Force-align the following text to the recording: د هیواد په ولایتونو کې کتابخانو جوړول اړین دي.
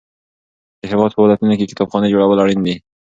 د 0.79 0.83
هیواد 0.91 1.11
په 1.13 1.21
ولایتونو 1.23 1.57
کې 1.59 1.69
کتابخانو 1.71 2.11
جوړول 2.13 2.37
اړین 2.43 2.59
دي. 2.67 2.75